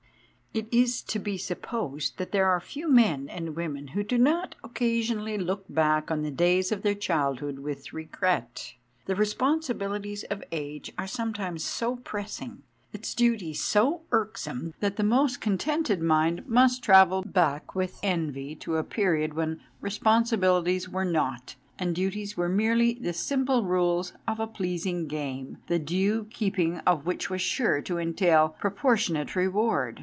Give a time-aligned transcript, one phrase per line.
[0.53, 4.53] IT is to be supposed that there are few men and women, who do not
[4.65, 8.73] occasionally look back on the days of their childhood with regret.
[9.05, 15.05] The responsibilities of age are some times so pressing, its duties so irksome, that the
[15.05, 21.55] most contented mind must travel back with envy to a period when responsibilities were not,
[21.79, 27.05] and duties were merely the simple rules of a pleasing game, the due keeping of
[27.05, 29.99] which was sure to entail proportionate reward.